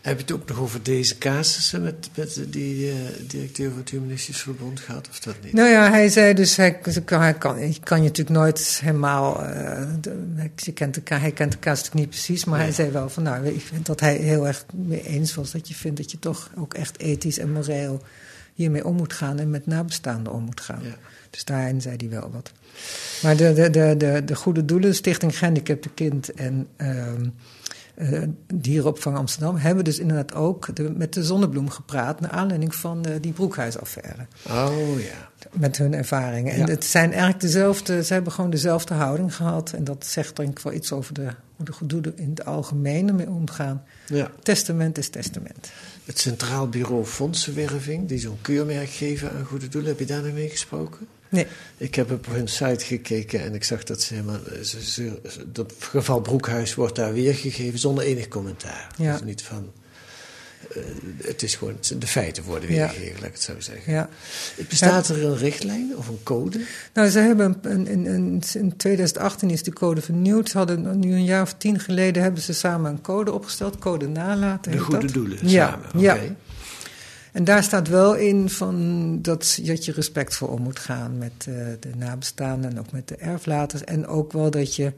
[0.00, 3.90] Heb je het ook nog over deze casussen met, met die eh, directeur van het
[3.90, 5.52] Humanistisch Verbond gehad, of dat niet?
[5.52, 9.44] Nou ja, hij zei dus: hij, kan, hij kan, je natuurlijk nooit helemaal.
[9.44, 12.72] eh, de- je kent de, ka- hij kent de kaas natuurlijk niet precies, maar hij
[12.72, 15.74] zei wel van nou, ik vind dat hij heel erg mee eens was dat je
[15.74, 18.02] vindt dat je toch ook echt ethisch en moreel
[18.54, 20.80] hiermee om moet gaan en met nabestaanden om moet gaan.
[20.82, 20.96] Ja.
[21.30, 22.52] Dus daarin zei hij wel wat.
[23.22, 27.26] Maar de, de, de, de, de Goede Doelen, Stichting Gehandicapte Kind en ehm
[28.00, 28.22] eh,
[28.54, 33.20] Dierenopvang Amsterdam hebben dus inderdaad ook de, met de Zonnebloem gepraat naar aanleiding van de,
[33.20, 34.26] die Broekhuisaffaire.
[34.48, 35.28] Oh ja.
[35.52, 36.52] Met hun ervaringen.
[36.52, 39.72] En het zijn eigenlijk dezelfde, ze hebben gewoon dezelfde houding gehad.
[39.72, 43.08] En dat zegt denk ik wel iets over de, hoe de goede in het algemeen
[43.08, 43.84] ermee omgaan.
[44.06, 44.30] ja.
[44.42, 45.70] Testament is testament.
[46.04, 50.48] Het Centraal Bureau Fondsenwerving, die zo'n keurmerk geven aan goede doelen, heb je daar mee
[50.48, 51.06] gesproken?
[51.30, 54.38] Nee, Ik heb op hun site gekeken en ik zag dat ze helemaal.
[54.62, 58.86] Ze, ze, dat geval Broekhuis wordt daar weergegeven zonder enig commentaar.
[58.96, 59.12] Ja.
[59.12, 59.72] Dus niet van.
[60.74, 60.82] eh,
[61.24, 61.76] het is gewoon.
[61.98, 62.76] De feiten worden Ja.
[62.76, 63.92] weergegeven, laat ik het zo zeggen.
[63.92, 64.08] ja.
[64.68, 66.60] Bestaat er een richtlijn of een code?
[66.94, 70.48] Nou, ze hebben een, een, een- in 2018 is die code vernieuwd.
[70.48, 74.08] Ze hadden nu een jaar of tien geleden hebben ze samen een code opgesteld, code
[74.08, 74.72] nalaten.
[74.72, 75.12] De goede dat.
[75.14, 76.00] doelen Ja, samen.
[76.00, 76.18] Ja.
[77.32, 81.54] En daar staat wel in van dat, dat je respectvol om moet gaan met eh,
[81.80, 83.84] de nabestaanden en ook met de erflaters.
[83.84, 84.92] En ook wel dat je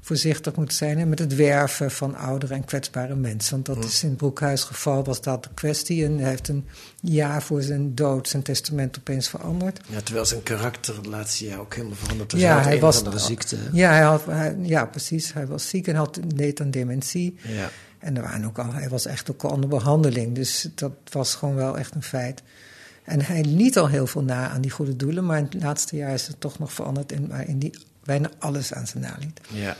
[0.00, 3.52] voorzichtig moet zijn hè, met het werven van oudere en kwetsbare mensen.
[3.52, 6.04] Want dat is in het Broekhuis geval was dat de kwestie.
[6.04, 6.66] En hij heeft een
[7.00, 9.80] jaar voor zijn dood zijn testament opeens veranderd.
[9.88, 12.32] Ja, terwijl zijn karakter het laatste jaar ook helemaal veranderd.
[12.32, 13.56] Ja, hij een was- andere ziekte.
[13.72, 15.32] Ja, hij had, hij- ja, precies.
[15.32, 17.36] Hij was ziek en had, leed aan dementie.
[17.42, 17.68] Ja.
[17.98, 20.34] En er waren ook al, hij was echt ook al onder behandeling.
[20.34, 22.42] Dus dat was gewoon wel echt een feit.
[23.04, 25.26] En hij liet al heel veel na aan die goede doelen.
[25.26, 27.12] Maar in het laatste jaar is het toch nog veranderd.
[27.12, 27.74] In, waarin hij
[28.08, 29.40] bijna alles aan zijn naliet.
[29.48, 29.76] Ja.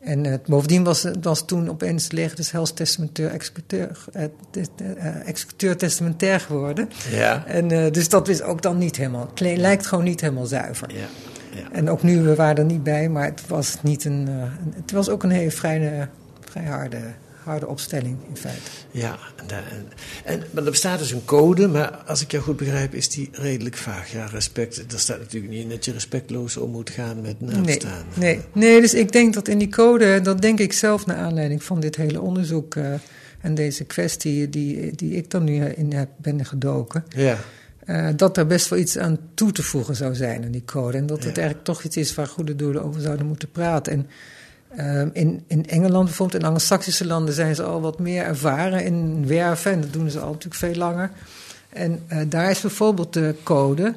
[0.00, 4.66] En eh, bovendien was, het- was toen opeens leeg des hels testamentair executeur, eh, te-
[4.96, 6.88] eh, executeur testamentair geworden.
[7.10, 7.46] Ja.
[7.46, 10.46] En, eh, dus dat is ook dan niet helemaal, het le- lijkt gewoon niet helemaal
[10.46, 10.92] zuiver.
[10.94, 11.06] Ja.
[11.60, 11.72] ja.
[11.72, 14.74] En ook nu, we waren er niet bij, maar het was, niet een, eh, een-
[14.76, 16.08] het was ook een hele vrij,
[16.50, 16.98] vrij harde,
[17.44, 18.60] harde opstelling in feite.
[18.90, 19.72] Ja, en, daar-
[20.24, 23.28] en, maar er bestaat dus een code, maar als ik jou goed begrijp, is die
[23.32, 24.12] redelijk vaag.
[24.12, 27.50] Ja, respect, er staat natuurlijk niet in dat je respectloos om moet gaan met Nee,
[27.54, 28.06] nabestaanden.
[28.16, 31.62] nee, nee, dus ik denk dat in die code, dat denk ik zelf naar aanleiding
[31.62, 32.92] van dit hele onderzoek eh,
[33.40, 37.38] en deze kwestie die, die ik dan nu in heb, ben gedoken, Ja,
[37.84, 40.96] eh, dat er best wel iets aan toe te voegen zou zijn aan die code.
[40.98, 43.92] En dat het eigenlijk toch iets is waar goede doelen over zouden moeten praten.
[43.92, 44.06] En
[44.76, 49.26] ehm, in, in Engeland bijvoorbeeld, in Anglo-Saxische landen zijn ze al wat meer ervaren in
[49.26, 49.72] werven.
[49.72, 51.10] En dat doen ze al natuurlijk veel langer.
[51.68, 53.94] En eh, daar is bijvoorbeeld de code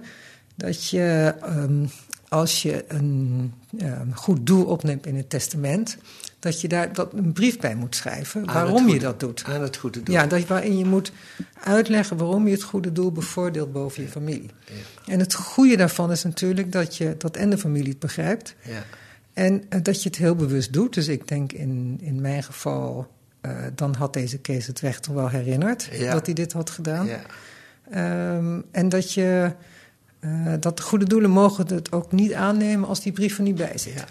[0.55, 1.86] dat je ehm,
[2.33, 5.97] als je een ehm, goed doel opneemt in het testament,
[6.39, 9.43] dat je daar dat een brief bij moet schrijven Aan waarom je dat doet.
[9.45, 10.15] aan het goede doel.
[10.15, 11.12] Ja, dat, waarin je moet
[11.63, 14.49] uitleggen waarom je het goede doel bevoordeelt boven je familie.
[15.05, 18.55] En het goede daarvan is natuurlijk dat, je, dat en de familie het begrijpt.
[18.62, 18.83] Ja.
[19.34, 20.93] En eh, dat je het heel bewust doet.
[20.93, 23.08] Dus ik denk in, in mijn geval,
[23.41, 26.12] eh, dan had deze Kees het weg toch wel herinnerd Ja.
[26.13, 27.06] dat hij dit had gedaan.
[27.06, 27.22] Ja.
[27.91, 29.52] Ehm, en dat je.
[30.19, 33.56] eh, dat de goede doelen mogen het ook niet aannemen als die brief er niet
[33.56, 33.93] bij zit.
[33.93, 34.06] Ja.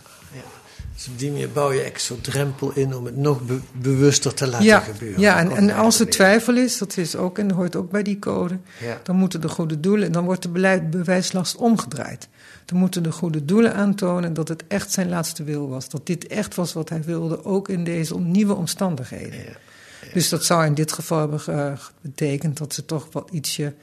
[0.95, 4.35] Dus op die manier bouw je echt zo'n drempel in om het nog be- bewuster
[4.35, 5.21] te laten ja, gebeuren.
[5.21, 8.19] ja en, en als er twijfel is, dat is ook en hoort ook bij die
[8.19, 9.01] code, Ja.
[9.03, 12.29] dan moeten de goede doelen, dan wordt de beleid, bewijslast omgedraaid.
[12.65, 15.89] Dan moeten de goede doelen aantonen dat het echt zijn laatste wil was.
[15.89, 19.39] Dat dit echt was wat hij wilde, ook in deze nieuwe omstandigheden.
[19.39, 20.11] Ja.
[20.13, 23.75] Dus dat zou in dit geval hebben betekend dat ze toch wat ietsje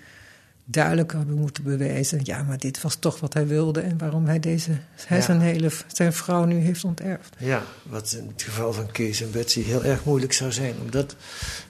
[0.71, 2.19] duidelijker hebben moeten bewijzen.
[2.23, 5.23] Ja, maar dit was toch wat hij wilde en waarom hij deze, hij Ja.
[5.23, 7.35] zijn, hele, zijn vrouw nu heeft onterfd.
[7.37, 10.91] Ja, wat in het geval van Kees en Betsy heel erg moeilijk zou zijn om
[10.91, 11.15] dat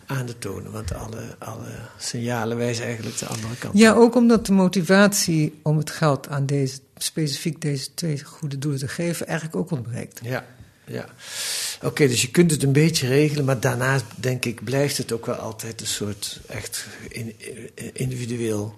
[0.05, 0.71] aan te tonen.
[0.71, 5.77] Want alle, alle signalen wijzen eigenlijk de andere kant Ja, ook omdat de motivatie om
[5.77, 10.19] het geld aan deze, specifiek deze twee goede doelen te geven, eigenlijk ook ontbreekt.
[10.23, 10.45] Ja,
[10.85, 11.05] ja.
[11.83, 15.25] Oké, dus je kunt het een beetje regelen, maar daarnaast denk ik blijft het ook
[15.25, 18.77] wel altijd een soort echt in- in- individueel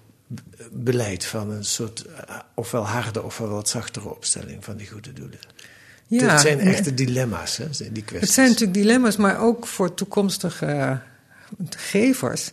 [0.72, 5.38] beleid van een soort eh, ofwel harde ofwel wat zachtere opstelling van die goede doelen.
[6.06, 8.20] Ja, Dit zijn echte dilemma's, hè, die kwesties.
[8.20, 10.96] Het zijn natuurlijk dilemma's, maar ook voor toekomstige eh,
[11.68, 12.50] gevers.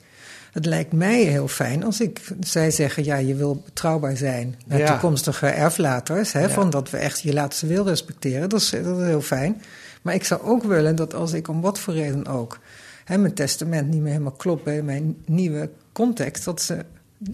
[0.52, 4.80] Het lijkt mij heel fijn als ik, zij zeggen, ja, je wil betrouwbaar zijn naar
[4.80, 4.92] Ja.
[4.92, 6.50] toekomstige erflaters, hè, Ja.
[6.50, 8.50] van dat we echt je laatste wil respecteren.
[8.50, 9.62] Dat is, dat is heel fijn.
[10.02, 12.60] Maar ik zou ook willen dat als ik om wat voor reden ook
[13.06, 16.86] hè, mijn testament niet meer helemaal klopt bij mijn nieuwe context, dat ze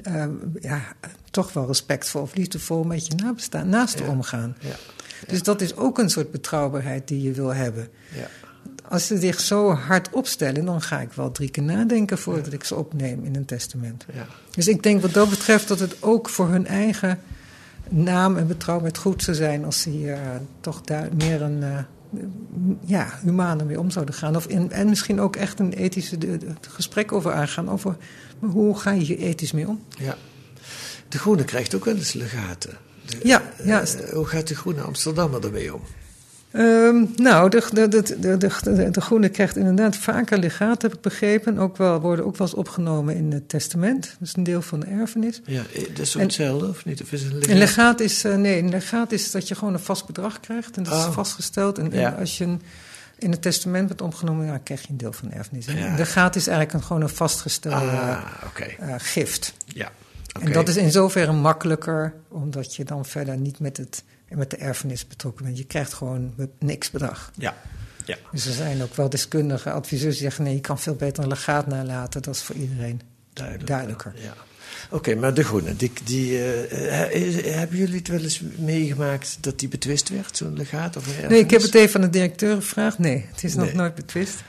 [0.04, 0.26] eh,
[0.62, 0.82] ja,
[1.32, 4.08] toch wel respectvol of liefdevol met je nabestaan, naast Ja.
[4.08, 4.56] omgaan.
[4.60, 4.76] Ja,
[5.28, 7.88] Dus dat is ook een soort betrouwbaarheid die je wil hebben.
[8.16, 8.28] ja.
[8.90, 12.64] Als ze zich zo hard opstellen, dan ga ik wel drie keer nadenken voordat ik
[12.64, 14.06] ze opneem in een testament.
[14.14, 14.26] ja.
[14.52, 17.20] Dus ik denk wat dat betreft dat het ook voor hun eigen
[17.90, 20.20] naam en betrouwbaarheid goed zou zijn als ze hier eh,
[20.62, 21.78] toch daar meer een eh,
[22.86, 24.36] ja, humaner mee om zouden gaan.
[24.36, 27.70] Of in, en misschien ook echt een ethische de- de- gesprek over aangaan.
[27.70, 27.98] Over
[28.40, 29.84] maar hoe ga je hier ethisch mee om?
[29.98, 30.18] Ja.
[31.10, 32.78] De Groene krijgt ook wel eens legaten.
[33.06, 33.82] De- Ja, ja.
[33.82, 35.82] eh, hoe gaat de Groene Amsterdammer ermee om?
[36.52, 40.94] Ehm, nou, de, de, de, de, de, de, de Groene krijgt inderdaad vaker legaat, heb
[40.94, 41.58] ik begrepen.
[41.58, 44.04] Ook wel, worden ook wel eens opgenomen in het testament.
[44.20, 45.42] Dat is een deel van de erfenis.
[45.46, 47.02] Ja, eh, dat is ook En- hetzelfde, of niet?
[47.02, 47.52] Of is het een legaat?
[47.54, 50.78] Een legaat is, eh, nee, een legaat is dat je gewoon een vast bedrag krijgt.
[50.78, 51.06] En dat Oh.
[51.08, 51.78] is vastgesteld.
[51.78, 52.62] En, en als je een,
[53.18, 55.68] in het testament bent opgenomen, dan krijg je een deel van de erfenis.
[55.68, 55.88] En Ja.
[55.88, 58.22] Een legaat is eigenlijk een, gewoon een vastgestelde Ah,
[58.80, 59.54] eh, gift.
[59.66, 59.92] Ja.
[60.34, 60.46] oké.
[60.46, 64.58] En dat is in zoverre makkelijker, omdat je dan verder niet met, het, met de
[64.58, 65.58] erfenis betrokken bent.
[65.58, 67.32] Je krijgt gewoon niks bedrag.
[67.36, 67.54] Ja.
[68.06, 68.18] Ja.
[68.32, 71.30] Dus er zijn ook wel deskundige adviseurs die zeggen: nee, je kan veel beter een
[71.30, 72.22] legaat nalaten.
[72.22, 73.02] Dat is voor iedereen
[73.34, 73.68] Duidelijk.
[73.68, 74.14] duidelijker.
[74.16, 74.34] Ja.
[74.90, 79.60] Oké, maar de Groene, die, die, eh, eh, hebben jullie het wel eens meegemaakt dat
[79.60, 80.98] die betwist werd, zo'n legaat?
[80.98, 83.00] Of Nee, ik heb het even aan de directeur gevraagd.
[83.00, 84.44] Nee, het is nog nooit betwist.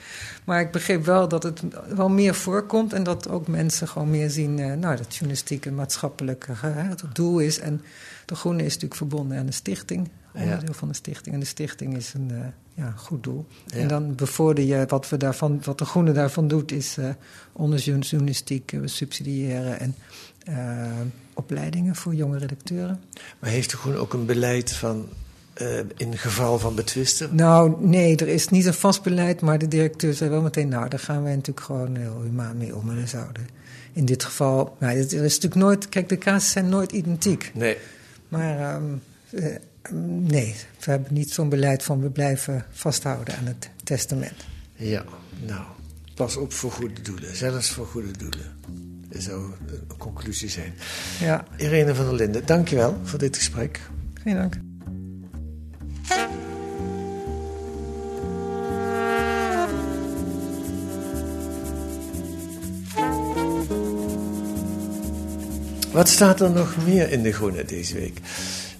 [0.45, 1.63] Maar ik begreep wel dat het
[1.95, 5.75] wel meer voorkomt en dat ook mensen gewoon meer zien, eh, nou, dat journalistiek een
[5.75, 6.47] maatschappelijk
[7.13, 7.59] doel is.
[7.59, 7.83] En
[8.25, 10.09] de Groene is natuurlijk verbonden aan de stichting
[10.43, 11.35] onderdeel van de stichting.
[11.35, 12.39] En de stichting is een uh,
[12.75, 13.47] ja, goed doel.
[13.73, 17.09] En dan bevorder je wat, we daarvan, wat de Groene daarvan doet, is uh,
[17.53, 19.95] onderzoeksjournalistiek, we subsidiëren en
[21.35, 23.01] opleidingen voor jonge redacteuren.
[23.39, 25.09] Maar heeft de Groene ook een beleid van
[25.63, 27.35] uh, in geval van betwisten?
[27.35, 30.89] Nou, nee, er is niet een vast beleid, maar de directeur zei wel meteen: Nou,
[30.89, 32.91] daar gaan wij natuurlijk gewoon heel humaan mee om.
[32.91, 33.49] En we zouden
[33.93, 34.77] in dit geval.
[34.79, 35.89] Nou, er is natuurlijk nooit.
[35.89, 37.51] Kijk, de casussen zijn nooit identiek.
[37.55, 37.77] Nee.
[38.29, 39.47] Maar um, uh,
[39.91, 44.45] nee, we hebben niet zo'n beleid van we blijven vasthouden aan het testament.
[44.75, 45.05] Ja,
[45.47, 45.65] nou,
[46.15, 48.57] pas op voor goede doelen, zelfs voor goede doelen.
[49.09, 50.75] Dat zou een conclusie zijn.
[51.21, 51.45] Ja.
[51.57, 53.81] Irene van der Linden, dankjewel voor dit gesprek.
[54.15, 54.55] Geen dank.
[65.93, 68.21] Wat staat er nog meer in de Groene deze week?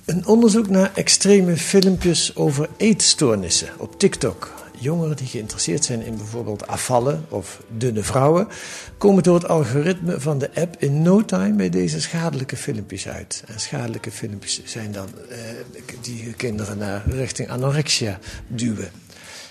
[0.07, 4.53] Een onderzoek naar extreme filmpjes over eetstoornissen op TikTok.
[4.79, 8.49] Jongeren die geïnteresseerd zijn in bijvoorbeeld afvallen of dunne vrouwen,
[8.99, 13.43] komen door het algoritme van de app in no time bij deze schadelijke filmpjes uit.
[13.47, 15.39] En schadelijke filmpjes zijn dan eh,
[16.01, 18.91] die kinderen naar richting anorexia duwen.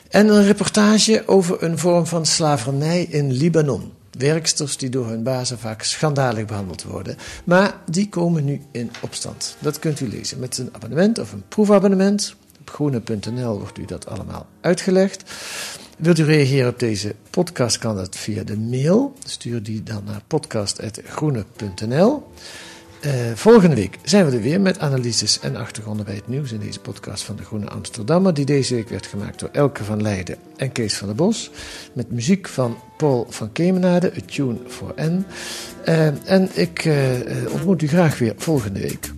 [0.10, 3.92] En een reportage over een vorm van slavernij in Libanon.
[4.18, 7.18] Werksters die door hun bazen vaak schandalig behandeld worden.
[7.44, 9.56] Maar die komen nu in opstand.
[9.60, 12.36] Dat kunt u lezen met een abonnement of een proefabonnement.
[12.60, 15.24] Op groene.nl wordt u dat allemaal uitgelegd.
[15.98, 19.14] Wilt u reageren op deze podcast, kan dat via de mail.
[19.26, 22.24] Stuur die dan naar podcast.groene.nl.
[23.06, 26.60] Uh, volgende week zijn we er weer met analyses en achtergronden bij het nieuws in
[26.60, 30.38] deze podcast van de Groene Amsterdammer, die deze week werd gemaakt door Elke van Leiden
[30.58, 31.52] en Kees van der Bos,
[31.94, 35.26] met muziek van Paul van Kemenade, A Tune for N.
[35.88, 36.96] Uh, en ik uh,
[37.52, 39.15] ontmoet u graag weer volgende week.